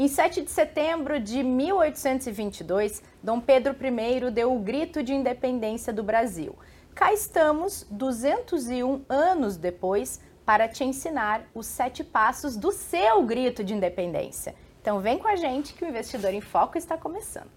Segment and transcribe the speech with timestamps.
[0.00, 6.02] Em 7 de setembro de 1822, Dom Pedro I deu o grito de independência do
[6.02, 6.58] Brasil.
[6.94, 13.74] Cá estamos, 201 anos depois, para te ensinar os sete passos do seu grito de
[13.74, 14.54] independência.
[14.80, 17.50] Então vem com a gente que o Investidor em Foco está começando.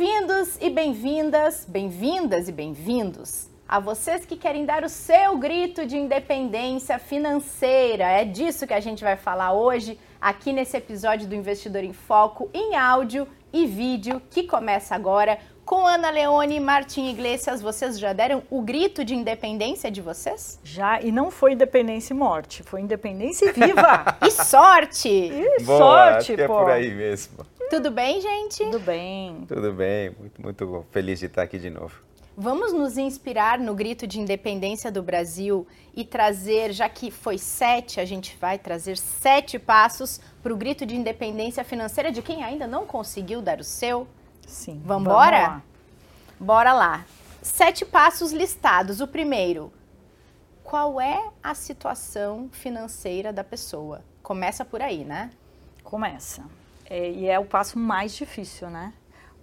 [0.00, 5.98] Bem-vindos e bem-vindas, bem-vindas e bem-vindos a vocês que querem dar o seu grito de
[5.98, 8.04] independência financeira.
[8.04, 12.48] É disso que a gente vai falar hoje aqui nesse episódio do Investidor em Foco
[12.54, 17.60] em áudio e vídeo que começa agora com Ana Leone e Martim Iglesias.
[17.60, 20.58] Vocês já deram o grito de independência de vocês?
[20.64, 24.16] Já, e não foi independência e morte, foi independência e viva!
[24.26, 25.10] e sorte!
[25.10, 26.42] E Boa, sorte, acho pô!
[26.42, 27.44] é por aí mesmo.
[27.70, 28.64] Tudo bem, gente?
[28.64, 29.44] Tudo bem.
[29.46, 32.02] Tudo bem, muito, muito feliz de estar aqui de novo.
[32.36, 38.00] Vamos nos inspirar no grito de independência do Brasil e trazer, já que foi sete,
[38.00, 42.66] a gente vai trazer sete passos para o grito de independência financeira de quem ainda
[42.66, 44.04] não conseguiu dar o seu?
[44.48, 44.82] Sim.
[44.84, 45.62] Vamos embora?
[46.40, 47.06] Bora lá.
[47.40, 49.00] Sete passos listados.
[49.00, 49.72] O primeiro,
[50.64, 54.02] qual é a situação financeira da pessoa?
[54.24, 55.30] Começa por aí, né?
[55.84, 56.42] Começa.
[56.90, 58.92] É, e é o passo mais difícil, né?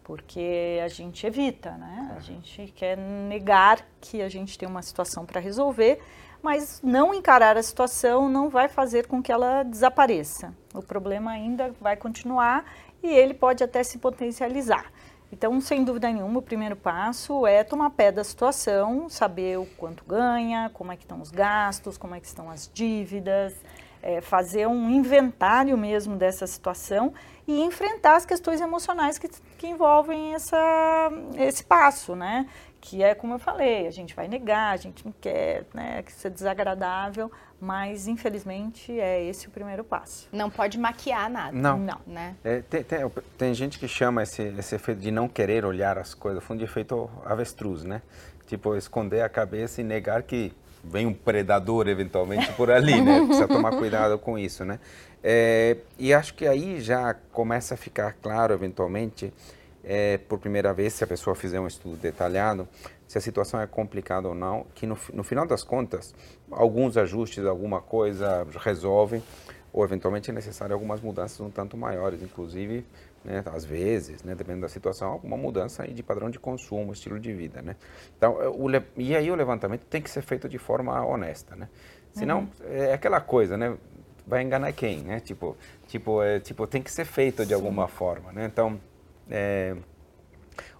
[0.04, 2.14] Porque a gente evita, né?
[2.16, 6.00] A gente quer negar que a gente tem uma situação para resolver,
[6.44, 10.54] mas não encarar a situação não vai fazer com que ela desapareça.
[10.74, 12.66] O problema ainda vai continuar
[13.02, 14.92] e ele pode até se potencializar.
[15.32, 20.06] Então, sem dúvida nenhuma, o primeiro passo é tomar pé da situação, saber o quanto
[20.06, 23.54] ganha, como é que estão os gastos, como é que estão as dívidas,
[24.02, 27.14] é, fazer um inventário mesmo dessa situação
[27.48, 32.48] e enfrentar as questões emocionais que, que envolvem essa, esse passo, né?
[32.82, 36.12] Que é como eu falei, a gente vai negar, a gente não quer né, que
[36.12, 40.28] isso é desagradável, mas infelizmente é esse o primeiro passo.
[40.32, 41.58] Não pode maquiar nada.
[41.58, 41.80] Não.
[41.80, 42.00] não.
[42.06, 42.36] Né?
[42.44, 43.00] É, tem, tem,
[43.38, 46.66] tem, gente que chama esse, esse efeito de não querer olhar as coisas, fundo de
[46.66, 48.02] efeito avestruz, né?
[48.46, 50.54] Tipo, esconder a cabeça e negar que
[50.90, 53.22] vem um predador eventualmente por ali, né?
[53.26, 54.80] Precisa tomar cuidado com isso, né?
[55.24, 59.34] É, e acho que aí já começa a ficar claro, eventualmente,
[59.84, 62.68] é, por primeira vez, se a pessoa fizer um estudo detalhado,
[63.08, 66.14] se a situação é complicada ou não, que no, no final das contas,
[66.52, 69.24] alguns ajustes, alguma coisa resolvem,
[69.72, 72.86] ou eventualmente é necessário algumas mudanças um tanto maiores, inclusive
[73.28, 77.34] né, às vezes, né, dependendo da situação, alguma mudança de padrão de consumo, estilo de
[77.34, 77.76] vida, né?
[78.18, 81.68] Então, é, o, e aí o levantamento tem que ser feito de forma honesta, né?
[82.14, 82.50] Senão, uhum.
[82.70, 83.78] é aquela coisa, né?
[84.26, 85.20] Vai enganar quem, né?
[85.20, 87.56] Tipo, tipo, é, tipo tem que ser feito de Sim.
[87.56, 88.46] alguma forma, né?
[88.46, 88.80] Então,
[89.30, 89.76] é,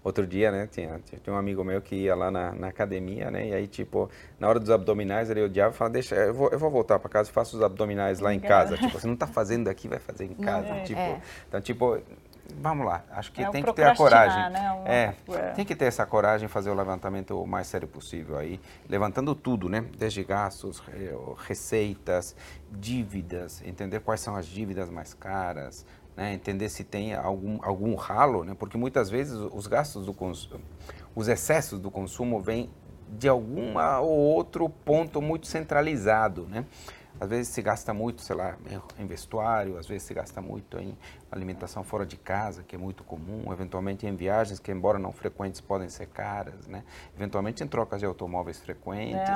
[0.08, 3.48] outro dia, né, tinha, tinha um amigo meu que ia lá na, na, academia, né,
[3.48, 4.10] e aí, tipo,
[4.40, 7.10] na hora dos abdominais, ele odiava e falava, deixa, eu vou, eu vou voltar para
[7.10, 8.78] casa e faço os abdominais lá em casa.
[8.78, 10.68] Tipo, você não está fazendo aqui, vai fazer em casa.
[10.68, 11.22] É, tipo, é.
[11.48, 12.00] Então, tipo,
[12.56, 14.52] vamos lá, acho que é tem que ter a coragem.
[14.52, 14.72] Né?
[14.72, 14.88] Uma...
[14.88, 18.60] É, é, tem que ter essa coragem, fazer o levantamento o mais sério possível aí,
[18.90, 19.86] levantando tudo, né?
[19.98, 20.82] Desde gastos,
[21.38, 22.36] receitas,
[22.72, 26.34] dívidas, entender quais são as dívidas mais caras, né?
[26.34, 28.56] entender se tem algum, algum ralo, né?
[28.58, 30.64] Porque muitas vezes os gastos do consumo,
[31.16, 32.70] os excessos do consumo vêm
[33.10, 36.66] de algum ou outro ponto muito centralizado, né?
[37.20, 38.56] Às vezes se gasta muito, sei lá,
[38.98, 40.98] em vestuário, às vezes se gasta muito em
[41.32, 45.60] alimentação fora de casa, que é muito comum, eventualmente em viagens que, embora não frequentes,
[45.60, 46.84] podem ser caras, né?
[47.16, 49.30] Eventualmente em trocas de automóveis frequentes.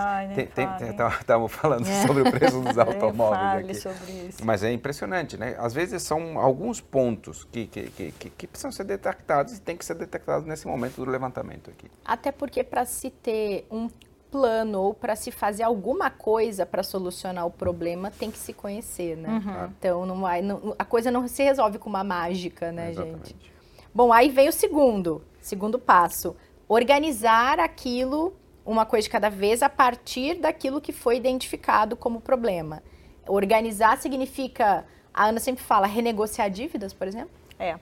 [1.20, 2.08] Estávamos falando é.
[2.08, 3.74] sobre o preço dos automóveis aqui.
[3.74, 4.46] Sobre isso.
[4.46, 5.56] Mas é impressionante, né?
[5.58, 9.76] Às vezes são alguns pontos que, que, que, que, que precisam ser detectados e tem
[9.76, 11.90] que ser detectados nesse momento do levantamento aqui.
[12.06, 13.90] Até porque para se ter um
[14.32, 19.18] plano ou para se fazer alguma coisa para solucionar o problema, tem que se conhecer,
[19.18, 19.30] né?
[19.30, 19.74] Uhum.
[19.78, 23.30] Então não vai, não, a coisa não se resolve com uma mágica, né, Exatamente.
[23.30, 23.52] gente?
[23.94, 26.36] Bom, aí vem o segundo, segundo passo,
[26.68, 28.34] organizar aquilo
[28.66, 32.82] uma coisa de cada vez a partir daquilo que foi identificado como problema.
[33.28, 37.32] Organizar significa, a Ana sempre fala, renegociar dívidas, por exemplo?
[37.60, 37.78] É.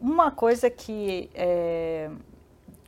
[0.00, 2.10] Uma coisa que é,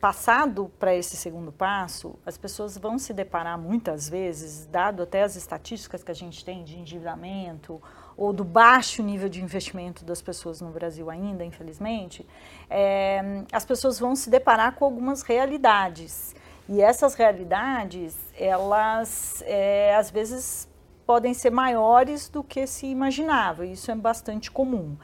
[0.00, 5.36] passado para esse segundo passo, as pessoas vão se deparar muitas vezes, dado até as
[5.36, 7.80] estatísticas que a gente tem de endividamento
[8.16, 12.26] ou do baixo nível de investimento das pessoas no Brasil ainda, infelizmente,
[12.68, 16.34] é, as pessoas vão se deparar com algumas realidades.
[16.66, 20.68] E essas realidades, elas é, às vezes
[21.04, 23.66] podem ser maiores do que se imaginava.
[23.66, 24.96] Isso é bastante comum.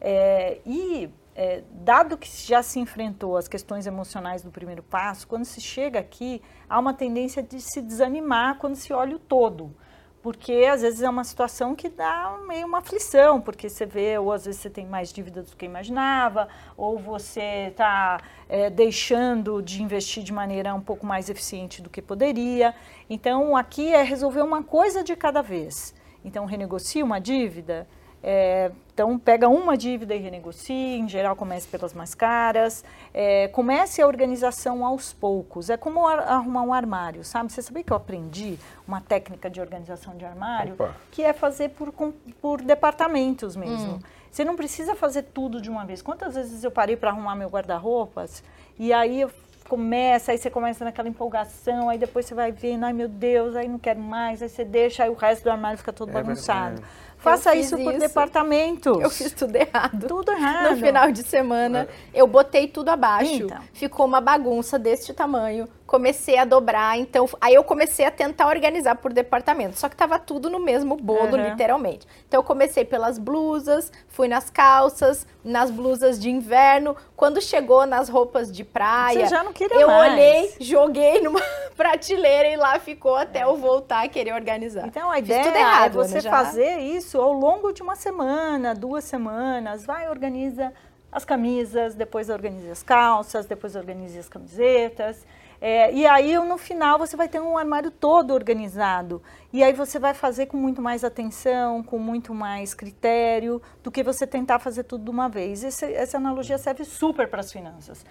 [0.00, 5.44] É, e é, dado que já se enfrentou as questões emocionais do primeiro passo, quando
[5.44, 9.74] se chega aqui, há uma tendência de se desanimar quando se olha o todo.
[10.22, 14.32] Porque às vezes é uma situação que dá meio uma aflição, porque você vê, ou
[14.32, 16.48] às vezes você tem mais dívidas do que imaginava,
[16.78, 22.00] ou você está é, deixando de investir de maneira um pouco mais eficiente do que
[22.00, 22.74] poderia.
[23.10, 25.94] Então aqui é resolver uma coisa de cada vez.
[26.24, 27.86] Então renegocia uma dívida,
[28.26, 32.82] é, então, pega uma dívida e renegocie, em geral comece pelas mais caras,
[33.12, 35.68] é, comece a organização aos poucos.
[35.68, 37.52] É como arrumar um armário, sabe?
[37.52, 40.72] Você sabia que eu aprendi uma técnica de organização de armário?
[40.72, 40.96] Opa.
[41.10, 41.92] Que é fazer por,
[42.40, 43.96] por departamentos mesmo.
[43.96, 44.00] Hum.
[44.30, 46.00] Você não precisa fazer tudo de uma vez.
[46.00, 48.42] Quantas vezes eu parei para arrumar meu guarda-roupas
[48.78, 49.30] e aí eu
[49.68, 53.68] começa, aí você começa naquela empolgação, aí depois você vai vendo, ai meu Deus, aí
[53.68, 56.76] não quero mais, aí você deixa, aí o resto do armário fica todo é bagunçado.
[56.76, 56.94] Verdade.
[57.24, 59.00] Faça isso por departamento.
[59.00, 60.06] Eu fiz tudo errado.
[60.06, 60.70] Tudo errado.
[60.70, 62.20] No final de semana, é.
[62.20, 63.32] eu botei tudo abaixo.
[63.32, 63.62] Então.
[63.72, 68.96] Ficou uma bagunça deste tamanho comecei a dobrar, então aí eu comecei a tentar organizar
[68.96, 71.50] por departamento, só que tava tudo no mesmo bolo, uhum.
[71.50, 72.06] literalmente.
[72.26, 78.08] Então eu comecei pelas blusas, fui nas calças, nas blusas de inverno, quando chegou nas
[78.08, 80.12] roupas de praia, Você já não queria eu mais.
[80.12, 81.40] olhei, joguei numa
[81.76, 84.86] prateleira e lá ficou até eu voltar a querer organizar.
[84.86, 89.04] Então a ideia errado, é você né, fazer isso ao longo de uma semana, duas
[89.04, 90.72] semanas, vai organiza
[91.10, 95.24] as camisas, depois organiza as calças, depois organiza as camisetas.
[95.60, 99.22] É, e aí, no final, você vai ter um armário todo organizado.
[99.52, 104.02] E aí você vai fazer com muito mais atenção, com muito mais critério, do que
[104.02, 105.64] você tentar fazer tudo de uma vez.
[105.64, 108.04] Esse, essa analogia serve super para as finanças.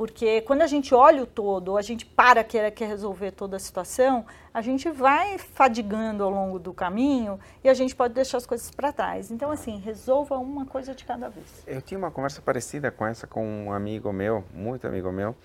[0.00, 3.58] Porque quando a gente olha o todo, a gente para quer, quer resolver toda a
[3.58, 4.24] situação,
[4.54, 8.70] a gente vai fadigando ao longo do caminho e a gente pode deixar as coisas
[8.70, 9.30] para trás.
[9.30, 11.62] Então, assim, resolva uma coisa de cada vez.
[11.66, 15.36] Eu tinha uma conversa parecida com essa com um amigo meu, muito amigo meu,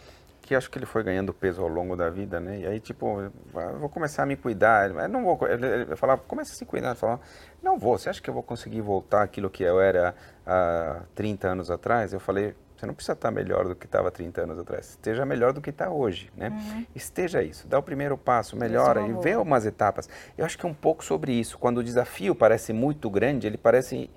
[0.41, 2.59] que acho que ele foi ganhando peso ao longo da vida, né?
[2.59, 4.89] E aí, tipo, eu vou começar a me cuidar.
[4.89, 5.37] Eu não vou.
[5.49, 6.91] Ele, ele falava, começa a se cuidar.
[6.91, 7.19] Ele falava,
[7.61, 7.97] não vou.
[7.97, 10.15] Você acha que eu vou conseguir voltar aquilo que eu era
[10.47, 12.13] há 30 anos atrás?
[12.13, 12.55] Eu falei,
[12.85, 14.91] você não precisa estar melhor do que estava 30 anos atrás.
[14.91, 16.49] Esteja melhor do que está hoje, né?
[16.49, 16.85] Uhum.
[16.95, 17.67] Esteja isso.
[17.67, 20.07] Dá o primeiro passo, melhora e vê umas etapas.
[20.37, 21.57] Eu acho que é um pouco sobre isso.
[21.57, 24.09] Quando o desafio parece muito grande, ele parece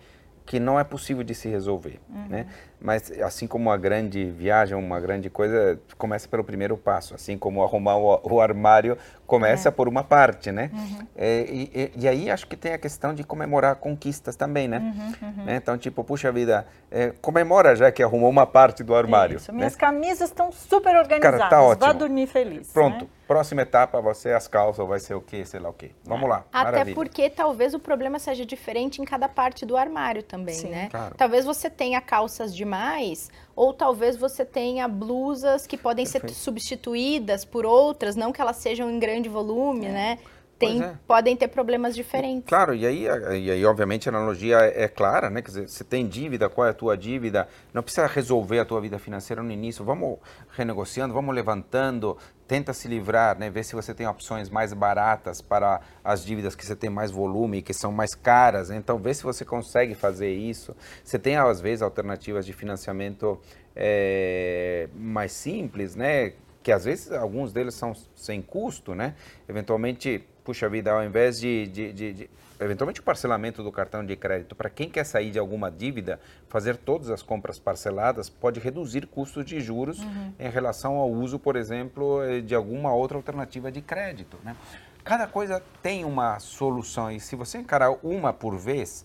[0.44, 2.26] que não é possível de se resolver, uhum.
[2.28, 2.46] né?
[2.80, 7.14] Mas assim como uma grande viagem, uma grande coisa, começa pelo primeiro passo.
[7.14, 8.96] Assim como arrumar o, o armário
[9.28, 9.72] começa é.
[9.72, 10.70] por uma parte, né?
[10.72, 11.06] Uhum.
[11.14, 14.78] É, e, e, aí acho que tem a questão de comemorar conquistas também, né?
[14.78, 15.44] Uhum, uhum.
[15.44, 15.56] né?
[15.56, 19.36] Então, tipo, puxa vida, é, comemora já que arrumou uma parte do armário.
[19.36, 19.78] Isso, minhas né?
[19.78, 21.40] camisas estão super organizadas.
[21.40, 21.86] Cara, tá ótimo.
[21.86, 22.72] Vá dormir feliz.
[22.72, 23.04] Pronto.
[23.04, 23.10] Né?
[23.28, 25.90] Próxima etapa vai ser as calças, vai ser o quê, sei lá o quê.
[26.02, 26.46] Vamos lá.
[26.50, 26.94] Até maravilha.
[26.94, 30.88] porque talvez o problema seja diferente em cada parte do armário também, Sim, né?
[30.90, 31.14] Claro.
[31.14, 36.28] Talvez você tenha calças demais, ou talvez você tenha blusas que podem Perfeito.
[36.28, 39.90] ser substituídas por outras, não que elas sejam em grande volume, é.
[39.90, 40.18] né?
[40.58, 40.94] Tem, é.
[41.06, 42.48] podem ter problemas diferentes.
[42.48, 43.04] Claro, e aí,
[43.40, 45.40] e aí obviamente a analogia é, é clara, né?
[45.40, 47.48] Quer dizer, você tem dívida, qual é a tua dívida?
[47.72, 50.18] Não precisa resolver a tua vida financeira no início, vamos
[50.50, 52.18] renegociando, vamos levantando,
[52.48, 53.48] tenta se livrar, né?
[53.50, 57.62] Ver se você tem opções mais baratas para as dívidas que você tem mais volume,
[57.62, 58.70] que são mais caras.
[58.70, 58.76] Né?
[58.76, 60.74] Então, vê se você consegue fazer isso.
[61.04, 63.38] Você tem, às vezes, alternativas de financiamento
[63.76, 66.32] é, mais simples, né?
[66.62, 69.14] Que às vezes alguns deles são sem custo, né?
[69.48, 74.16] Eventualmente puxa vida, ao invés de, de, de, de eventualmente o parcelamento do cartão de
[74.16, 79.06] crédito, para quem quer sair de alguma dívida, fazer todas as compras parceladas pode reduzir
[79.08, 80.32] custos de juros uhum.
[80.38, 84.38] em relação ao uso, por exemplo, eh, de alguma outra alternativa de crédito.
[84.42, 84.56] Né?
[85.04, 89.04] Cada coisa tem uma solução e se você encarar uma por vez,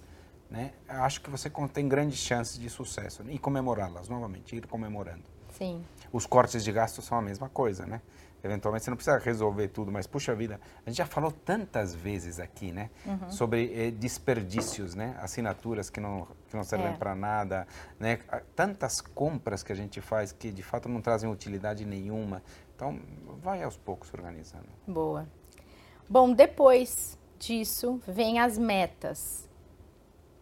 [0.50, 5.24] né, acho que você tem grandes chances de sucesso e comemorá-las novamente, ir comemorando.
[5.52, 5.84] Sim.
[6.10, 8.02] Os cortes de gastos são a mesma coisa, né?
[8.44, 12.40] Eventualmente você não precisa resolver tudo, mas puxa vida, a gente já falou tantas vezes
[12.40, 13.32] aqui, né, uhum.
[13.32, 16.96] sobre eh, desperdícios, né, assinaturas que não que não servem é.
[16.96, 17.68] para nada,
[18.00, 18.20] né,
[18.56, 22.44] tantas compras que a gente faz que de fato não trazem utilidade nenhuma.
[22.76, 23.00] Então,
[23.42, 24.68] vai aos poucos organizando.
[24.88, 25.28] Boa.
[26.10, 29.50] Bom, depois disso vem as metas.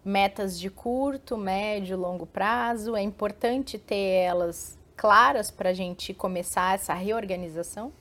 [0.04, 2.96] Metas de curto, médio, longo prazo.
[2.96, 7.92] É importante ter elas claras para a gente começar essa reorganização?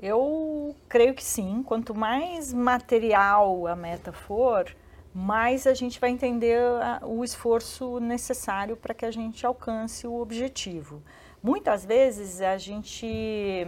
[0.00, 1.60] Eu creio que sim.
[1.64, 4.72] Quanto mais material a meta for,
[5.12, 6.56] mais a gente vai entender
[7.02, 11.02] o esforço necessário para que a gente alcance o objetivo.
[11.42, 13.66] Muitas vezes a gente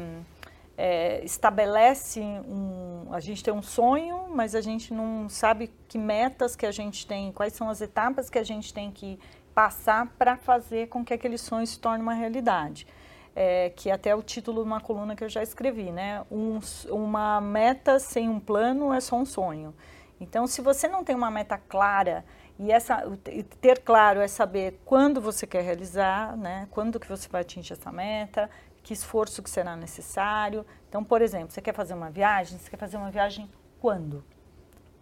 [0.78, 6.54] é, estabelece um, a gente tem um sonho, mas a gente não sabe que metas
[6.54, 9.18] que a gente tem, quais são as etapas que a gente tem que
[9.54, 12.86] passar para fazer com que aquele sonho se torne uma realidade.
[13.34, 16.22] É, que até é o título de uma coluna que eu já escrevi, né?
[16.30, 16.58] Um,
[16.90, 19.74] uma meta sem um plano é só um sonho.
[20.20, 22.24] Então, se você não tem uma meta clara
[22.58, 23.02] e essa
[23.60, 26.68] ter claro é saber quando você quer realizar, né?
[26.70, 28.50] Quando que você vai atingir essa meta,
[28.82, 30.66] que esforço que será necessário.
[30.88, 34.24] Então, por exemplo, você quer fazer uma viagem, você quer fazer uma viagem quando?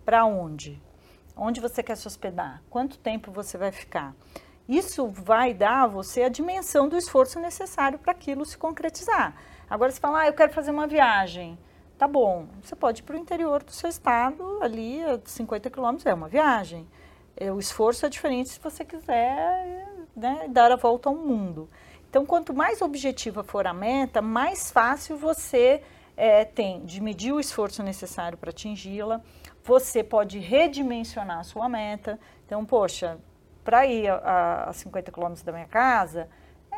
[0.04, 0.80] Para onde?
[1.36, 2.62] Onde você quer se hospedar?
[2.68, 4.14] Quanto tempo você vai ficar?
[4.68, 9.34] Isso vai dar a você a dimensão do esforço necessário para aquilo se concretizar.
[9.68, 11.58] Agora, você fala, ah, eu quero fazer uma viagem.
[11.98, 16.06] Tá bom, você pode ir para o interior do seu estado, ali a 50 quilômetros,
[16.06, 16.88] é uma viagem.
[17.36, 21.68] É, o esforço é diferente se você quiser né, dar a volta ao mundo.
[22.08, 25.82] Então, quanto mais objetiva for a meta, mais fácil você
[26.16, 29.20] é, tem de medir o esforço necessário para atingi-la.
[29.64, 32.18] Você pode redimensionar a sua meta.
[32.46, 33.18] Então, poxa,
[33.62, 36.28] para ir a, a 50 quilômetros da minha casa,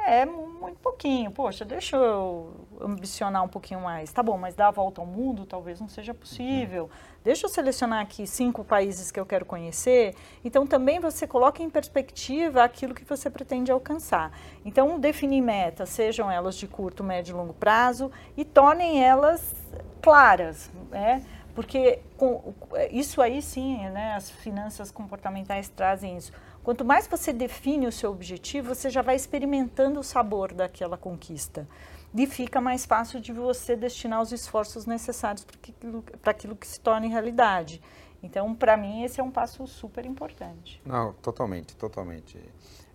[0.04, 1.30] é muito pouquinho.
[1.30, 4.12] Poxa, deixa eu ambicionar um pouquinho mais.
[4.12, 6.84] Tá bom, mas dar a volta ao mundo talvez não seja possível.
[6.84, 6.90] Uhum.
[7.22, 10.14] Deixa eu selecionar aqui cinco países que eu quero conhecer.
[10.44, 14.32] Então, também você coloca em perspectiva aquilo que você pretende alcançar.
[14.64, 19.54] Então, definir metas, sejam elas de curto, médio e longo prazo, e tornem elas
[20.00, 21.24] claras, né?
[21.54, 22.54] Porque com,
[22.90, 26.32] isso aí sim, né, as finanças comportamentais trazem isso
[26.62, 31.66] Quanto mais você define o seu objetivo, você já vai experimentando o sabor daquela conquista.
[32.14, 36.78] E fica mais fácil de você destinar os esforços necessários para aquilo, aquilo que se
[36.78, 37.82] torne realidade.
[38.22, 40.80] Então, para mim, esse é um passo super importante.
[40.84, 42.38] Não, totalmente, totalmente.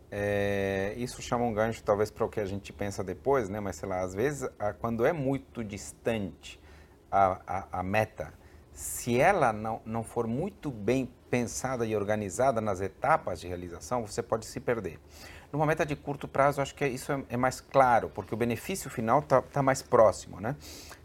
[0.10, 3.60] É, isso chama um gancho, talvez, para o que a gente pensa depois, né?
[3.60, 4.50] Mas, sei lá, às vezes,
[4.80, 6.58] quando é muito distante
[7.12, 8.32] a, a, a meta,
[8.78, 14.22] se ela não, não for muito bem pensada e organizada nas etapas de realização, você
[14.22, 15.00] pode se perder.
[15.52, 18.88] Numa meta de curto prazo, acho que isso é, é mais claro, porque o benefício
[18.88, 20.56] final está tá mais próximo, né?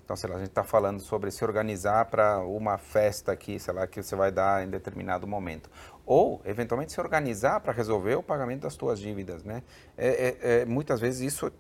[0.05, 3.73] Então, sei lá, a gente está falando sobre se organizar para uma festa aqui, sei
[3.73, 5.71] lá, que você vai dar em determinado momento.
[6.05, 9.63] Ou, eventualmente, se organizar para resolver o pagamento das suas dívidas, né?
[9.97, 11.51] É, é, é, muitas vezes isso,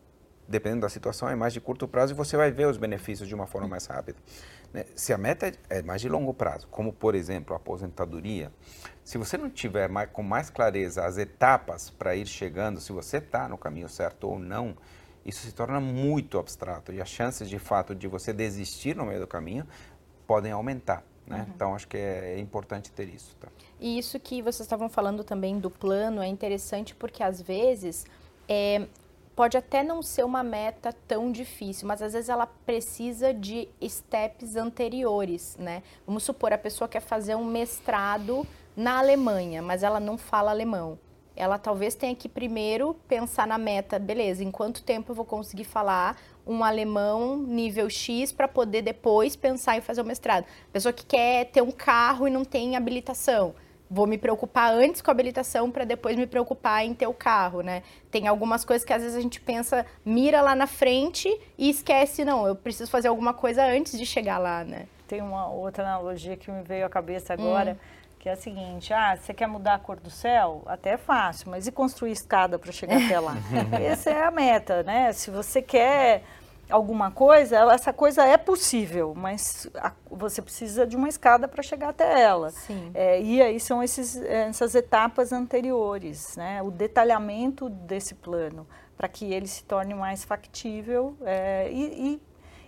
[0.49, 3.35] dependendo da situação, é mais de curto prazo e você vai ver os benefícios de
[3.35, 4.19] uma forma mais rápida.
[4.73, 4.85] Né?
[4.95, 8.53] Se a meta é mais de longo prazo, como por exemplo a aposentadoria,
[9.05, 13.19] se você não tiver mais, com mais clareza as etapas para ir chegando, se você
[13.19, 14.77] está no caminho certo ou não,
[15.25, 19.21] isso se torna muito abstrato e as chances de fato de você desistir no meio
[19.21, 19.67] do caminho
[20.27, 21.05] podem aumentar.
[21.27, 21.39] Né?
[21.39, 21.53] Uhum.
[21.55, 23.37] Então acho que é, é, importante ter isso.
[23.37, 23.49] Tá?
[23.81, 28.05] E isso que vocês estavam falando também do plano é interessante porque às vezes
[28.49, 28.87] é,
[29.35, 34.57] pode até não ser uma meta tão difícil, mas às vezes ela precisa de steps
[34.57, 35.83] anteriores, né?
[36.07, 38.47] Vamos supor, a pessoa quer fazer um mestrado
[38.77, 40.99] na Alemanha, mas ela não fala alemão.
[41.35, 45.65] Ela talvez tenha que primeiro pensar na meta, beleza, em quanto tempo eu vou conseguir
[45.65, 50.45] falar um alemão nível X para poder depois pensar em fazer o mestrado.
[50.71, 53.55] Pessoa que quer ter um carro e não tem habilitação
[53.93, 57.61] vou me preocupar antes com a habilitação para depois me preocupar em ter o carro,
[57.61, 57.83] né?
[58.11, 62.25] Tem algumas coisas que às vezes a gente pensa, mira lá na frente e esquece,
[62.25, 64.87] não, eu preciso fazer alguma coisa antes de chegar lá, né?
[65.07, 67.77] Tem uma outra analogia que me veio à cabeça agora, hum.
[68.19, 70.63] que é a seguinte, ah, você quer mudar a cor do céu?
[70.65, 73.37] Até é fácil, mas e construir escada para chegar até lá?
[73.79, 75.13] Essa é a meta, né?
[75.13, 76.23] Se você quer
[76.73, 81.62] alguma coisa, ela, essa coisa é possível, mas a, você precisa de uma escada para
[81.62, 82.50] chegar até ela.
[82.95, 86.62] É, e aí são esses, é, essas etapas anteriores, né?
[86.62, 92.14] o detalhamento desse plano, para que ele se torne mais factível é, e,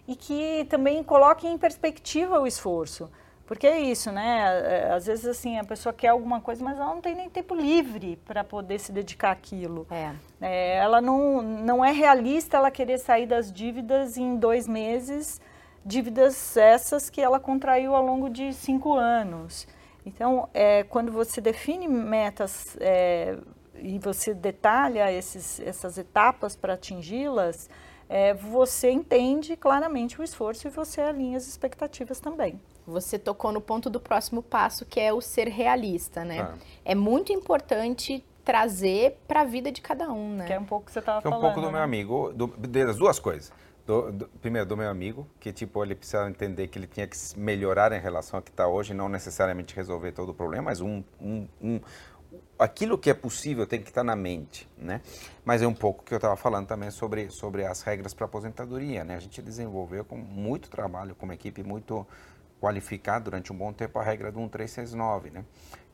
[0.06, 3.10] e, e que também coloque em perspectiva o esforço.
[3.46, 4.40] Porque é isso, né?
[4.64, 7.54] É, às vezes, assim, a pessoa quer alguma coisa, mas ela não tem nem tempo
[7.54, 9.86] livre para poder se dedicar àquilo.
[9.90, 10.12] É.
[10.40, 10.76] é.
[10.76, 15.40] ela não, não é realista ela querer sair das dívidas em dois meses,
[15.84, 19.68] dívidas essas que ela contraiu ao longo de cinco anos.
[20.06, 23.36] Então, é, quando você define metas é,
[23.76, 27.68] e você detalha esses, essas etapas para atingi-las,
[28.08, 32.58] é, você entende claramente o esforço e você alinha as expectativas também.
[32.86, 36.40] Você tocou no ponto do próximo passo, que é o ser realista, né?
[36.40, 36.54] Ah.
[36.84, 40.46] É muito importante trazer para a vida de cada um, né?
[40.46, 41.36] Que é um pouco que você estava falando.
[41.36, 41.72] É um pouco do né?
[41.72, 43.50] meu amigo, do, das duas coisas.
[43.86, 47.16] Do, do, primeiro, do meu amigo, que tipo, ele precisa entender que ele tinha que
[47.36, 51.02] melhorar em relação ao que está hoje, não necessariamente resolver todo o problema, mas um,
[51.20, 51.80] um, um
[52.58, 55.02] aquilo que é possível tem que estar na mente, né?
[55.44, 59.04] Mas é um pouco que eu estava falando também sobre, sobre as regras para aposentadoria,
[59.04, 59.16] né?
[59.16, 62.06] A gente desenvolveu com muito trabalho, com uma equipe muito
[62.64, 65.44] qualificar durante um bom tempo a regra do 1369, né?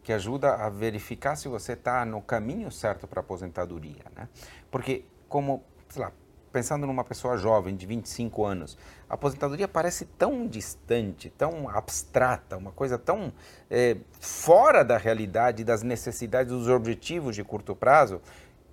[0.05, 4.05] que ajuda a verificar se você está no caminho certo para a aposentadoria.
[4.15, 4.29] Né?
[4.71, 6.12] Porque, como, sei lá,
[6.53, 12.71] pensando numa pessoa jovem de 25 anos, a aposentadoria parece tão distante, tão abstrata, uma
[12.71, 13.33] coisa tão
[13.69, 18.21] é, fora da realidade, das necessidades, dos objetivos de curto prazo,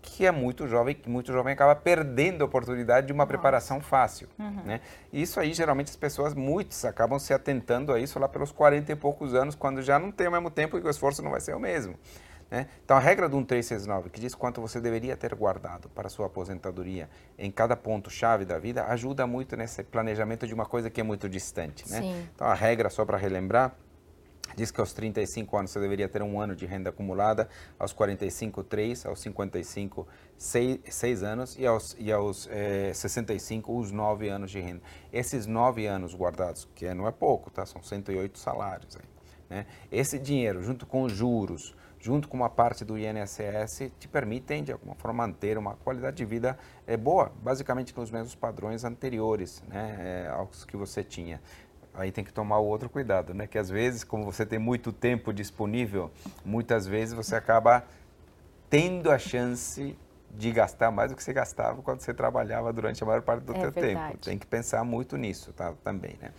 [0.07, 3.27] que é muito jovem, que muito jovem acaba perdendo a oportunidade de uma Nossa.
[3.27, 4.27] preparação fácil.
[4.39, 4.63] Uhum.
[4.65, 4.81] Né?
[5.11, 8.95] Isso aí, geralmente, as pessoas, muitos, acabam se atentando a isso lá pelos 40 e
[8.95, 11.55] poucos anos, quando já não tem o mesmo tempo e o esforço não vai ser
[11.55, 11.95] o mesmo.
[12.49, 12.67] Né?
[12.83, 17.09] Então, a regra do 1369, que diz quanto você deveria ter guardado para sua aposentadoria
[17.37, 21.27] em cada ponto-chave da vida, ajuda muito nesse planejamento de uma coisa que é muito
[21.27, 21.89] distante.
[21.89, 22.25] Né?
[22.33, 23.75] Então, a regra, só para relembrar,
[24.55, 28.63] Diz que aos 35 anos você deveria ter um ano de renda acumulada, aos 45,
[28.63, 34.51] 3, aos 55, 6, 6 anos e aos, e aos é, 65, os 9 anos
[34.51, 34.81] de renda.
[35.11, 37.65] Esses 9 anos guardados, que não é pouco, tá?
[37.65, 38.95] são 108 salários.
[38.95, 39.17] Aí,
[39.49, 39.65] né?
[39.91, 44.71] Esse dinheiro, junto com os juros, junto com uma parte do INSS, te permitem, de
[44.71, 50.25] alguma forma, manter uma qualidade de vida é, boa, basicamente nos mesmos padrões anteriores né,
[50.25, 51.41] é, aos que você tinha
[51.97, 53.47] aí tem que tomar o outro cuidado, né?
[53.47, 56.11] Que às vezes, como você tem muito tempo disponível,
[56.45, 57.83] muitas vezes você acaba
[58.69, 59.97] tendo a chance
[60.29, 63.55] de gastar mais do que você gastava quando você trabalhava durante a maior parte do
[63.55, 64.17] é seu tempo.
[64.19, 65.73] Tem que pensar muito nisso, tá?
[65.83, 66.31] Também, né?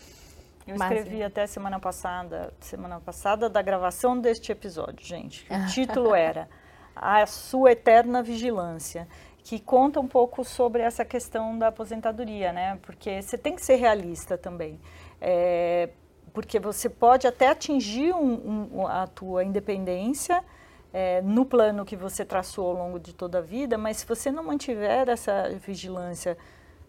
[0.66, 5.46] Eu escrevi Mas, até semana passada, semana passada da gravação deste episódio, gente.
[5.50, 6.48] O título era
[6.94, 9.08] A Sua Eterna Vigilância
[9.48, 12.78] que conta um pouco sobre essa questão da aposentadoria, né?
[12.82, 14.78] Porque você tem que ser realista também.
[15.20, 15.90] É,
[16.32, 20.44] porque você pode até atingir um, um, a tua independência
[20.92, 24.30] é, no plano que você traçou ao longo de toda a vida, mas se você
[24.30, 26.36] não mantiver essa vigilância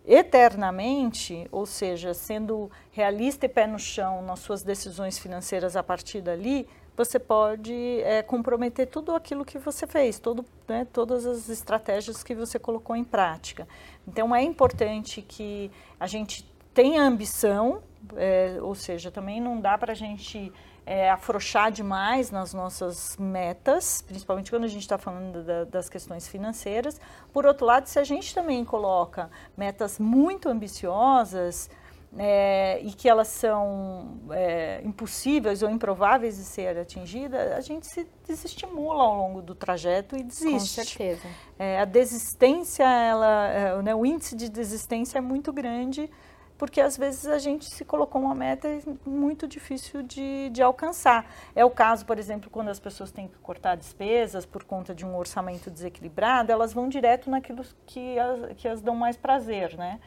[0.05, 6.21] eternamente, ou seja, sendo realista e pé no chão nas suas decisões financeiras a partir
[6.21, 12.23] dali, você pode é, comprometer tudo aquilo que você fez, todo, né, todas as estratégias
[12.23, 13.67] que você colocou em prática.
[14.07, 16.43] Então é importante que a gente
[16.73, 17.81] tenha ambição,
[18.15, 20.51] é, ou seja, também não dá para a gente
[20.85, 26.27] é, afrouxar demais nas nossas metas, principalmente quando a gente está falando da, das questões
[26.27, 26.99] financeiras.
[27.31, 31.69] Por outro lado, se a gente também coloca metas muito ambiciosas,
[32.17, 38.07] é, e que elas são é, impossíveis ou improváveis de ser atingidas, a gente se
[38.27, 40.51] desestimula ao longo do trajeto e desiste.
[40.51, 41.27] Com certeza.
[41.57, 46.09] É, a desistência, ela, é, né, o índice de desistência é muito grande
[46.59, 48.67] porque às vezes a gente se colocou uma meta
[49.05, 51.25] muito difícil de, de alcançar.
[51.55, 55.05] É o caso, por exemplo, quando as pessoas têm que cortar despesas por conta de
[55.05, 60.01] um orçamento desequilibrado, elas vão direto naquilo que as, que as dão mais prazer, né?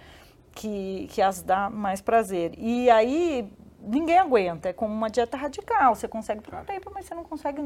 [0.55, 2.53] Que, que as dá mais prazer.
[2.59, 3.51] E aí
[3.83, 4.69] ninguém aguenta.
[4.69, 5.95] É como uma dieta radical.
[5.95, 7.61] Você consegue por um tempo, mas você não consegue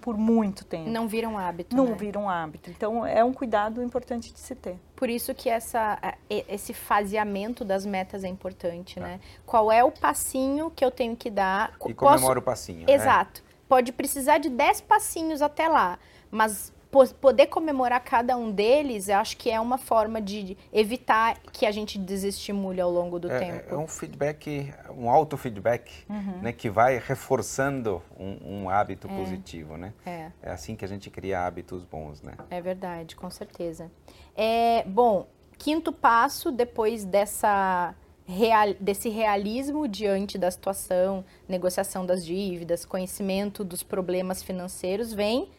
[0.00, 0.88] por muito tempo.
[0.88, 1.74] Não vira um hábito.
[1.74, 1.94] Não né?
[1.94, 2.70] vira um hábito.
[2.70, 4.78] Então é um cuidado importante de se ter.
[4.94, 5.98] Por isso que essa,
[6.28, 9.00] esse faseamento das metas é importante, tá.
[9.00, 9.20] né?
[9.46, 11.72] Qual é o passinho que eu tenho que dar?
[11.86, 12.38] E comemora Posso...
[12.38, 12.86] o passinho.
[12.86, 12.92] Né?
[12.92, 13.42] Exato.
[13.42, 13.54] Né?
[13.68, 15.98] Pode precisar de 10 passinhos até lá,
[16.30, 16.72] mas
[17.20, 21.70] poder comemorar cada um deles, eu acho que é uma forma de evitar que a
[21.70, 23.74] gente desestimule ao longo do é, tempo.
[23.74, 26.42] É um feedback, um auto-feedback, uhum.
[26.42, 29.16] né, que vai reforçando um, um hábito é.
[29.16, 29.92] positivo, né?
[30.06, 30.30] É.
[30.42, 32.34] é assim que a gente cria hábitos bons, né?
[32.50, 33.90] É verdade, com certeza.
[34.36, 35.26] É, bom,
[35.58, 37.94] quinto passo, depois dessa
[38.26, 45.50] Real, desse realismo diante da situação, negociação das dívidas, conhecimento dos problemas financeiros, vem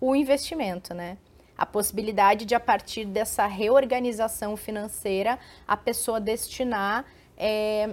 [0.00, 1.18] o investimento, né?
[1.56, 7.04] A possibilidade de, a partir dessa reorganização financeira, a pessoa destinar
[7.36, 7.90] é,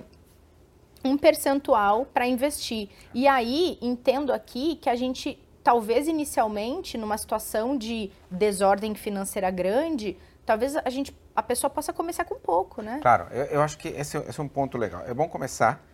[1.04, 2.90] um percentual para investir.
[3.14, 10.18] E aí, entendo aqui que a gente, talvez inicialmente, numa situação de desordem financeira grande,
[10.46, 13.00] talvez a gente, a pessoa possa começar com pouco, né?
[13.02, 15.04] Claro, eu, eu acho que esse, esse é um ponto legal.
[15.06, 15.86] É bom começar,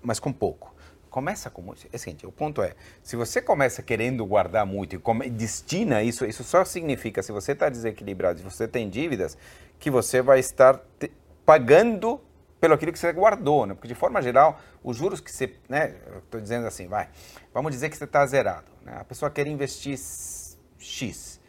[0.00, 0.75] mas com pouco.
[1.10, 1.86] Começa com muito.
[1.92, 6.24] É seguinte, o ponto é, se você começa querendo guardar muito e come, destina isso,
[6.26, 9.36] isso só significa, se você está desequilibrado, se você tem dívidas,
[9.78, 11.10] que você vai estar te,
[11.44, 12.20] pagando
[12.60, 13.74] pelo aquilo que você guardou, né?
[13.74, 15.94] Porque de forma geral, os juros que você, né?
[16.18, 17.08] Estou dizendo assim, vai.
[17.52, 18.96] Vamos dizer que você está zerado, né?
[18.98, 19.98] A pessoa quer investir
[20.78, 21.40] x,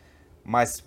[0.43, 0.83] mas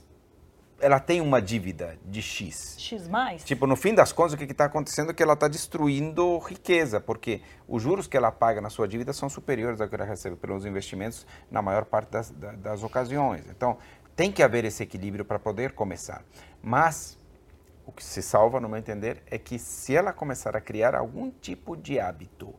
[0.80, 2.76] ela tem uma dívida de X.
[2.78, 3.44] X mais?
[3.44, 7.00] Tipo, no fim das contas, o que está acontecendo é que ela está destruindo riqueza,
[7.00, 10.36] porque os juros que ela paga na sua dívida são superiores ao que ela recebe
[10.36, 13.44] pelos investimentos na maior parte das, das ocasiões.
[13.48, 13.78] Então,
[14.16, 16.24] tem que haver esse equilíbrio para poder começar.
[16.62, 17.18] Mas,
[17.86, 21.30] o que se salva, no meu entender, é que se ela começar a criar algum
[21.30, 22.54] tipo de hábito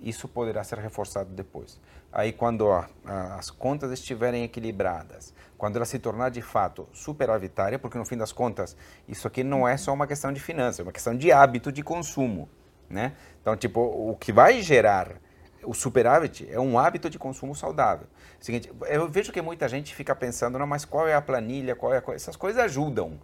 [0.00, 1.78] isso poderá ser reforçado depois.
[2.12, 2.88] Aí, quando a,
[3.36, 8.32] as contas estiverem equilibradas, quando ela se tornar de fato superavitária, porque no fim das
[8.32, 11.70] contas, isso aqui não é só uma questão de finanças, é uma questão de hábito
[11.70, 12.48] de consumo.
[12.88, 13.12] Né?
[13.40, 15.20] Então, tipo, o que vai gerar
[15.62, 18.06] o superávit é um hábito de consumo saudável.
[18.40, 21.92] Seguinte, eu vejo que muita gente fica pensando, não, mas qual é a planilha, qual
[21.92, 22.14] é a...
[22.14, 23.20] essas coisas ajudam.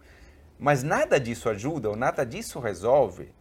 [0.59, 3.33] Mas nada disso ajuda ou nada disso resolve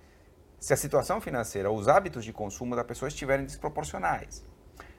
[0.58, 4.44] se a situação financeira os hábitos de consumo da pessoa estiverem desproporcionais.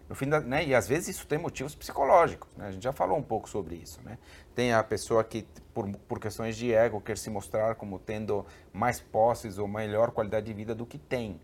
[0.10, 2.68] No fim da, né, e às vezes isso tem motivos psicológicos, né?
[2.68, 4.00] a gente já falou um pouco sobre isso.
[4.04, 4.18] Né?
[4.56, 9.02] Tem a pessoa que, por, por questões de ego, quer se mostrar como tendo mais
[9.02, 11.40] posses ou melhor qualidade de vida do que tem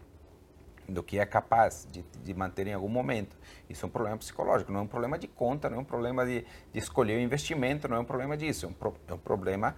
[0.87, 3.37] do que é capaz de, de, manter em algum momento.
[3.69, 6.25] Isso é um problema psicológico, não é um problema de conta, não é um problema
[6.25, 9.17] de, de escolher o investimento, não é um problema disso, é um, pro, é um
[9.17, 9.75] problema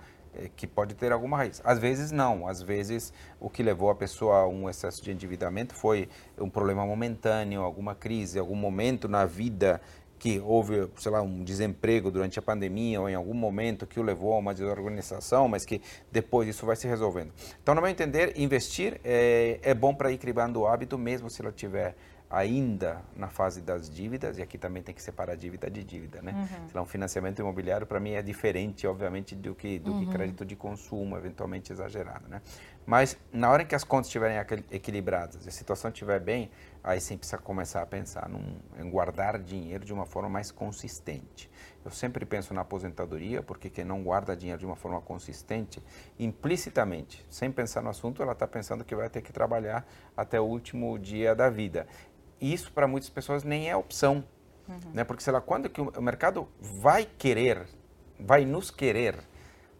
[0.56, 1.62] que pode ter alguma raiz.
[1.63, 5.74] Às vezes não, às vezes o que levou a pessoa a um excesso de endividamento
[5.74, 9.82] foi um problema momentâneo, alguma crise, algum momento na vida
[10.17, 14.04] que houve, sei lá, um desemprego durante a pandemia ou em algum momento que o
[14.04, 17.32] levou a uma desorganização, mas que depois isso vai se resolvendo.
[17.62, 21.41] Então, no meu entender, investir é, é bom para ir criando o hábito, mesmo se
[21.41, 21.95] ela tiver
[22.30, 26.48] ainda na fase das dívidas, e aqui também tem que separar dívida de dívida, né?
[26.76, 26.82] Uhum.
[26.82, 30.06] um financiamento imobiliário para mim é diferente, obviamente, do que do uhum.
[30.06, 32.42] que crédito de consumo, eventualmente exagerado, né?
[32.86, 34.38] Mas na hora em que as contas estiverem
[34.72, 36.52] equilibradas, a situação estiver bem,
[36.84, 41.50] aí sim precisa começar a pensar num, em guardar dinheiro de uma forma mais consistente.
[41.84, 45.82] Eu sempre penso na aposentadoria, porque quem não guarda dinheiro de uma forma consistente,
[46.20, 49.86] implicitamente, sem pensar no assunto, ela está pensando que vai ter que trabalhar
[50.18, 51.88] até o último dia da vida
[52.39, 54.24] isso para muitas pessoas nem é opção.
[54.67, 54.91] Uhum.
[54.93, 55.04] Né?
[55.04, 57.65] Porque, sei lá, quando que o mercado vai querer,
[58.19, 59.15] vai nos querer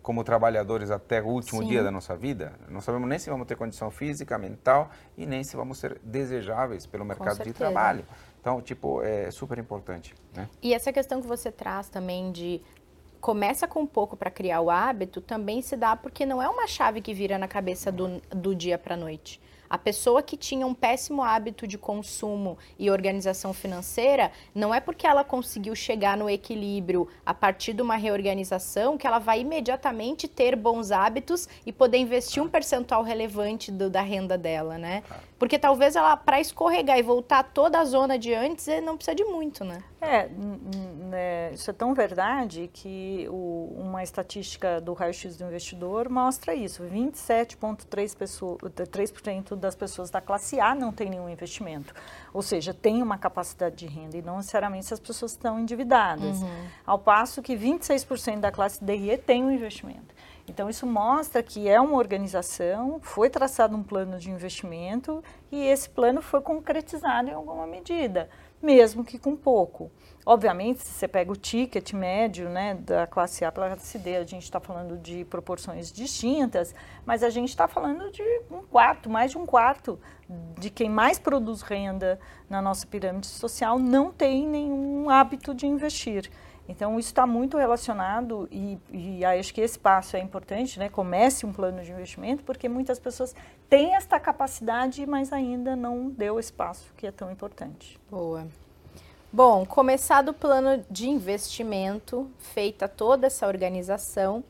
[0.02, 1.70] como trabalhadores até o último Sim.
[1.70, 5.44] dia da nossa vida, não sabemos nem se vamos ter condição física, mental e nem
[5.44, 8.06] se vamos ser desejáveis pelo mercado de trabalho.
[8.40, 10.14] Então, tipo, é super importante.
[10.32, 10.48] Né?
[10.62, 12.62] E essa questão que você traz também de
[13.20, 17.02] começa com pouco para criar o hábito, também se dá porque não é uma chave
[17.02, 19.42] que vira na cabeça do, do dia para a noite.
[19.70, 25.08] A pessoa que tinha um péssimo hábito de consumo e organização financeira, não é porque
[25.08, 30.56] ela conseguiu chegar no equilíbrio a partir de uma reorganização que ela vai imediatamente ter
[30.56, 35.04] bons hábitos e poder investir um percentual relevante do, da renda dela, né?
[35.38, 39.26] Porque talvez ela, para escorregar e voltar toda a zona de antes, não precisa de
[39.26, 39.84] muito, né?
[40.00, 46.56] É, né, isso é tão verdade que o, uma estatística do raio-x do investidor mostra
[46.56, 46.84] isso.
[46.84, 51.94] 27,3% das pessoas da classe A não tem nenhum investimento.
[52.34, 56.42] Ou seja, tem uma capacidade de renda e não necessariamente as pessoas estão endividadas.
[56.42, 56.68] Uhum.
[56.86, 60.16] Ao passo que 26% da classe D e E tem um investimento.
[60.48, 65.90] Então, isso mostra que é uma organização, foi traçado um plano de investimento e esse
[65.90, 68.30] plano foi concretizado em alguma medida,
[68.62, 69.92] mesmo que com pouco.
[70.24, 74.18] Obviamente, se você pega o ticket médio né, da classe A para a classe D,
[74.18, 79.10] a gente está falando de proporções distintas, mas a gente está falando de um quarto,
[79.10, 80.00] mais de um quarto
[80.60, 86.30] de quem mais produz renda na nossa pirâmide social não tem nenhum hábito de investir.
[86.68, 90.90] Então, isso está muito relacionado e, e acho que esse passo é importante, né?
[90.90, 93.36] Comece um plano de investimento, porque muitas pessoas
[93.70, 98.00] têm esta capacidade, mas ainda não deu esse passo que é tão importante.
[98.10, 98.48] Boa.
[99.32, 104.44] Bom, começado o plano de investimento, feita toda essa organização,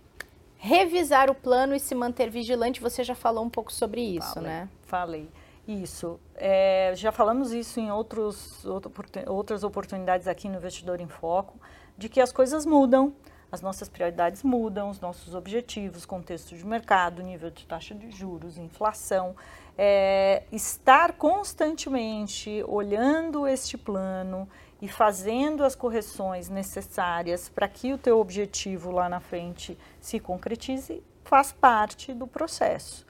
[0.58, 4.50] revisar o plano e se manter vigilante, você já falou um pouco sobre isso, falei,
[4.50, 4.70] né?
[4.84, 5.30] Falei.
[5.68, 6.20] Isso.
[6.36, 8.64] É, já falamos isso em outros,
[9.28, 11.60] outras oportunidades aqui no Investidor em Foco
[11.98, 13.14] de que as coisas mudam,
[13.52, 18.58] as nossas prioridades mudam, os nossos objetivos, contexto de mercado, nível de taxa de juros,
[18.58, 19.36] inflação.
[19.78, 24.48] É, estar constantemente olhando este plano
[24.82, 31.02] e fazendo as correções necessárias para que o teu objetivo lá na frente se concretize
[31.24, 33.06] faz parte do processo.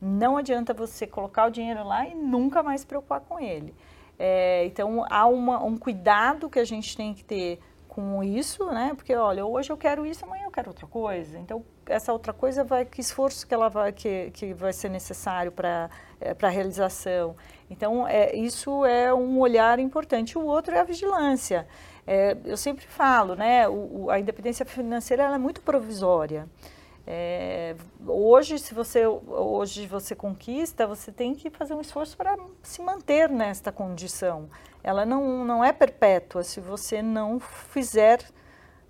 [0.00, 3.74] Não adianta você colocar o dinheiro lá e nunca mais se preocupar com ele.
[4.18, 7.60] É, então, há uma, um cuidado que a gente tem que ter
[7.98, 8.92] com isso, né?
[8.94, 11.36] Porque olha, hoje eu quero isso, amanhã eu quero outra coisa.
[11.36, 15.50] Então essa outra coisa vai que esforço que ela vai que, que vai ser necessário
[15.50, 17.34] para é, para realização.
[17.68, 20.38] Então é, isso é um olhar importante.
[20.38, 21.66] O outro é a vigilância.
[22.06, 23.68] É, eu sempre falo, né?
[23.68, 26.48] O, a independência financeira é muito provisória.
[27.04, 27.74] É,
[28.06, 33.28] hoje, se você hoje você conquista, você tem que fazer um esforço para se manter
[33.28, 34.48] nesta condição.
[34.82, 38.24] Ela não, não é perpétua se você não fizer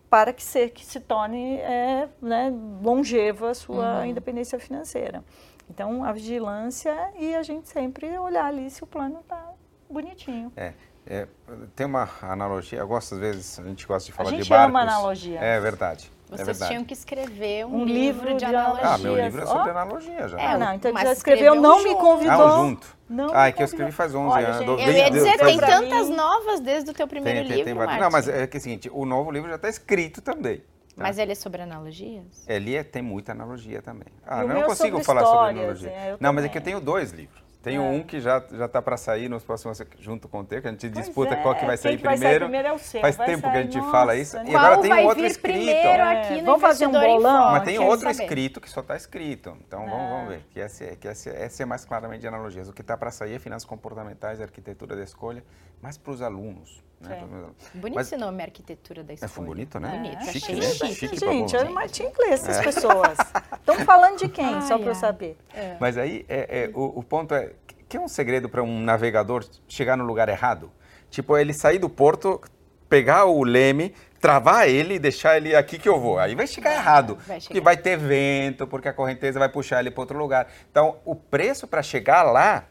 [0.08, 4.06] para que se, que se torne é, né, longeva a sua uhum.
[4.06, 5.22] independência financeira.
[5.68, 9.52] Então, a vigilância e a gente sempre olhar ali se o plano está
[9.88, 10.52] bonitinho.
[10.56, 10.72] É.
[11.10, 11.26] É,
[11.74, 14.50] tem uma analogia, eu gosto às vezes, a gente gosta de falar a gente de
[14.50, 14.68] barcos.
[14.68, 15.40] ama analogia.
[15.40, 16.12] É verdade.
[16.30, 18.90] Vocês é tinham que escrever um, Um livro, livro de de analogias.
[18.90, 19.70] Ah, meu livro é sobre Ó.
[19.70, 20.38] analogia já.
[20.40, 22.32] É, Ah, não, então mas já escreveu, escreveu não me convidou.
[22.32, 22.96] Ah, um junto.
[23.08, 24.58] Não ah, é que eu escrevi faz 11 Olha, anos.
[24.58, 27.56] gente, Eu ia dizer, faz- tem tantas mim- novas desde o teu primeiro tem, tem,
[27.64, 28.00] livro, tem.
[28.00, 30.58] Não, mas é que é o seguinte, o novo livro já está escrito também.
[30.58, 30.64] tá?
[31.04, 32.44] Mas ele é sobre analogias?
[32.46, 34.08] Ele é- tem muita analogia também.
[34.26, 35.90] Ah, E eu não consigo sobre falar sobre analogia.
[35.90, 36.50] é, não, mas é também.
[36.50, 37.42] que eu tenho dois livros.
[37.68, 37.88] Tenho É.
[37.90, 40.70] um que já já está para sair nos próximos junto com o teu, que a
[40.70, 42.44] gente Pois disputa é, qual que vai quem sair que vai sair primeiro.
[42.46, 44.36] primeiro é o seu, Faz vai tempo que a sair- gente nossa, fala isso.
[44.36, 44.44] né?
[44.46, 45.54] E Qual agora tem um outro escrito.
[45.56, 47.52] primeiro É, aqui no vamos fazer um bolão?
[47.52, 48.22] Mas tem outro saber.
[48.24, 49.56] escrito que só está escrito.
[49.66, 50.08] Então vamos, Ah.
[50.08, 50.40] vamos ver.
[50.50, 52.68] Que esse, é- que esse, esse é mais claramente de analogias.
[52.68, 55.44] O que está para sair é finanças comportamentais arquitetura da escolha,
[55.82, 56.82] mais para os alunos.
[57.00, 57.14] Né?
[57.14, 57.56] Para os meus alunos.
[57.74, 59.28] Bonito Mas- esse nome, arquitetura da escola.
[59.28, 59.88] foi bonito, né?
[59.90, 60.62] Bonito, Chique, achei né?
[60.62, 60.94] chique.
[60.94, 63.16] Chique Gente, eu não tinha inglês essas pessoas.
[63.60, 65.36] Estão falando de quem, Ai, só para eu saber.
[65.78, 67.52] Mas aí é, é, o, o ponto é
[67.88, 70.70] que é um segredo para um navegador chegar no lugar errado.
[71.08, 72.40] Tipo, ele sair do porto,
[72.88, 76.18] pegar o leme, travar ele e deixar ele aqui que eu vou.
[76.18, 77.14] Aí vai chegar errado.
[77.26, 77.64] vai Porque chegar.
[77.64, 80.48] vai ter vento, porque a correnteza vai puxar ele para outro lugar.
[80.70, 82.64] Então, o preço para chegar lá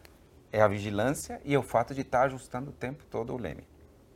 [0.52, 3.66] é a vigilância e é o fato de estar ajustando o tempo todo o leme.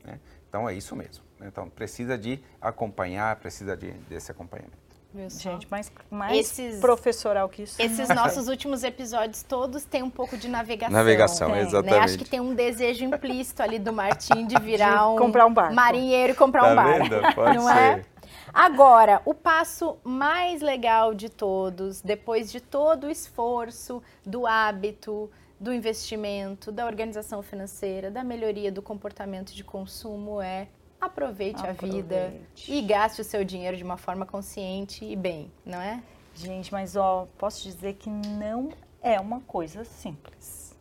[0.03, 0.19] Né?
[0.49, 1.23] Então, é isso mesmo.
[1.39, 1.47] né?
[1.47, 4.79] Então, precisa de acompanhar, precisa de, desse acompanhamento.
[5.27, 7.81] Gente, mais, mais Esses- professoral que isso.
[7.81, 10.93] Esses nossos últimos episódios todos têm um pouco de navegação.
[10.97, 11.67] Navegação, Tem, né?
[11.67, 11.99] exatamente.
[12.05, 15.53] Acho que tem um desejo implícito ali do Martim de virar De um, comprar um
[15.53, 15.73] barco.
[15.75, 17.09] marinheiro e comprar Tá um barco.
[17.09, 17.35] vendo?
[17.35, 17.77] Pode não ser.
[17.77, 18.05] é?
[18.53, 25.29] Agora, o passo mais legal de todos, depois de todo o esforço do hábito,
[25.61, 30.67] do investimento, da organização financeira, da melhoria do comportamento de consumo é
[30.99, 32.73] aproveite, a vida Aproveite.
[32.73, 36.01] e gaste o seu dinheiro de uma forma consciente e bem, não é?
[36.33, 38.71] Gente, mas ó, posso dizer que não
[39.03, 40.75] é uma coisa simples.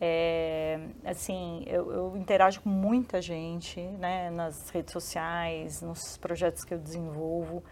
[0.00, 6.72] É, assim, eu, eu interajo com muita gente, né, nas redes sociais, nos projetos que
[6.72, 7.62] eu desenvolvo.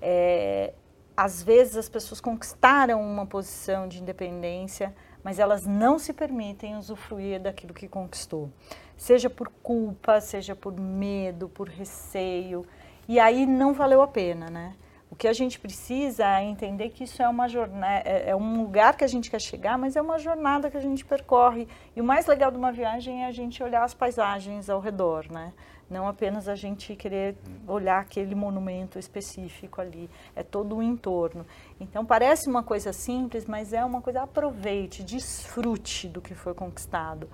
[0.00, 0.74] É,
[1.16, 4.94] às vezes as pessoas conquistaram uma posição de independência,
[5.26, 8.48] mas elas não se permitem usufruir daquilo que conquistou.
[8.96, 12.64] Seja por culpa, seja por medo, por receio.
[13.08, 14.74] E aí não valeu a pena, né?
[15.10, 18.62] O que a gente precisa é entender que isso é uma jornada, é é um
[18.62, 21.66] lugar que a gente quer chegar, mas é uma jornada que a gente percorre.
[21.96, 25.26] E o mais legal de uma viagem é a gente olhar as paisagens ao redor,
[25.28, 25.52] né?
[25.88, 31.46] Não apenas a gente querer olhar aquele monumento específico ali, é todo o entorno.
[31.78, 37.28] Então parece uma coisa simples, mas é uma coisa aproveite, desfrute do que foi conquistado.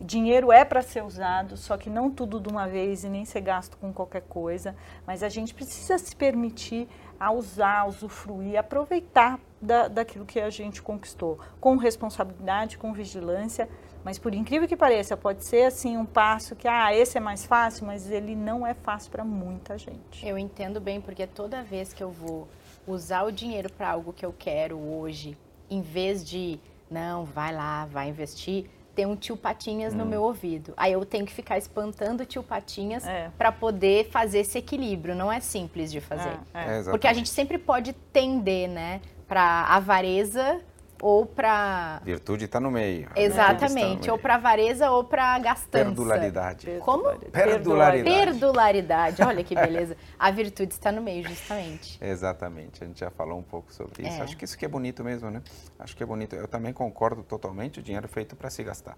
[0.00, 3.40] Dinheiro é para ser usado, só que não tudo de uma vez e nem ser
[3.40, 9.88] gasto com qualquer coisa, mas a gente precisa se permitir a usar, usufruir, aproveitar da,
[9.88, 13.68] daquilo que a gente conquistou, com responsabilidade, com vigilância,
[14.04, 17.44] mas por incrível que pareça, pode ser assim um passo que, ah, esse é mais
[17.44, 20.26] fácil, mas ele não é fácil para muita gente.
[20.26, 22.48] Eu entendo bem, porque toda vez que eu vou
[22.86, 25.36] usar o dinheiro para algo que eu quero hoje,
[25.70, 26.58] em vez de,
[26.90, 30.74] não, vai lá, vai investir, tem um tio Patinhas no meu ouvido.
[30.76, 33.30] Aí eu tenho que ficar espantando o tio Patinhas É.
[33.38, 35.14] para poder fazer esse equilíbrio.
[35.14, 36.36] Não é simples de fazer.
[36.52, 36.80] É, é.
[36.80, 40.60] É, Porque a gente sempre pode tender, né, para avareza
[41.00, 43.08] ou para Virtude está no meio.
[43.08, 44.18] Está Exatamente, no ou meio.
[44.18, 45.84] para avareza ou para gastança.
[45.84, 46.78] Perdularidade.
[46.80, 47.04] Como?
[47.30, 48.16] Perdularidade.
[48.16, 49.96] Perdularidade, olha que beleza.
[50.18, 51.98] A virtude está no meio, justamente.
[52.00, 54.18] Exatamente, a gente já falou um pouco sobre isso.
[54.18, 54.22] É.
[54.22, 55.42] Acho que isso que é bonito mesmo, né?
[55.78, 56.34] Acho que é bonito.
[56.34, 58.96] Eu também concordo totalmente, o dinheiro é feito para se gastar.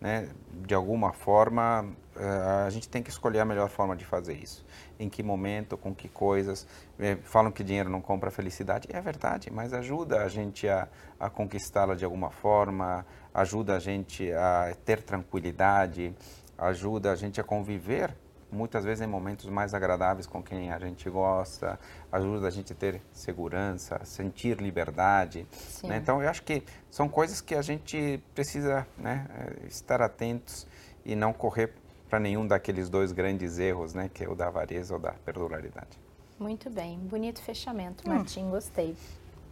[0.00, 0.30] Né?
[0.66, 1.86] De alguma forma,
[2.16, 4.64] eh, a gente tem que escolher a melhor forma de fazer isso.
[4.98, 6.66] Em que momento, com que coisas.
[6.98, 11.28] Eh, Falam que dinheiro não compra felicidade, é verdade, mas ajuda a gente a, a
[11.28, 16.14] conquistá-la de alguma forma, ajuda a gente a ter tranquilidade,
[16.56, 18.14] ajuda a gente a conviver
[18.52, 21.78] muitas vezes em momentos mais agradáveis com quem a gente gosta,
[22.10, 25.46] ajuda a gente a ter segurança, sentir liberdade.
[25.84, 25.96] Né?
[25.96, 30.66] Então, eu acho que são coisas que a gente precisa né, eh, estar atentos
[31.04, 31.72] e não correr
[32.08, 35.98] para nenhum daqueles dois grandes erros, né, que é o da avareza ou da perdularidade.
[36.38, 38.14] Muito bem, bonito fechamento, Hum.
[38.14, 38.96] Martim, gostei.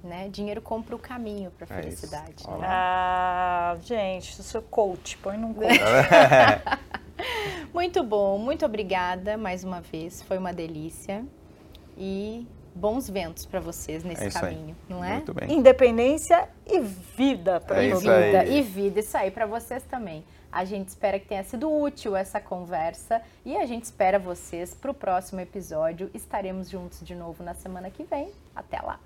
[0.03, 0.29] Né?
[0.29, 2.47] Dinheiro compra o caminho para a É felicidade.
[2.47, 2.59] Né?
[2.63, 5.69] Ah, gente, o seu coach, põe num coach.
[7.73, 11.25] Muito bom, muito obrigada mais uma vez, foi uma delícia.
[11.97, 14.55] E bons ventos para vocês nesse É isso aí.
[14.55, 15.15] caminho, não é?
[15.15, 15.53] Muito bem.
[15.53, 18.59] Independência e vida para É e vida, aí.
[18.59, 20.25] e vida, isso aí para vocês também.
[20.51, 24.91] A gente espera que tenha sido útil essa conversa e a gente espera vocês para
[24.91, 26.09] o próximo episódio.
[26.15, 28.31] Estaremos juntos de novo na semana que vem.
[28.55, 28.99] Até lá!